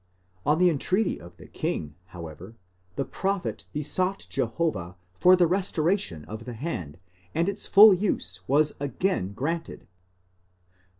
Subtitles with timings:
[0.47, 2.55] On the entreaty of the king, however,
[2.95, 6.97] the prophet besought Jehovah for the re storation of the hand,
[7.35, 9.85] and its full use was again granted.!?